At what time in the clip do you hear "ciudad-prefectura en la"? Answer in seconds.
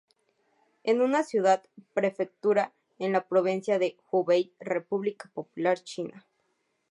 1.21-3.27